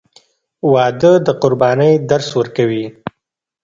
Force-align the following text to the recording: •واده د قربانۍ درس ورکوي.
•واده 0.71 1.11
د 1.25 1.27
قربانۍ 1.41 1.93
درس 2.09 2.29
ورکوي. 2.39 2.85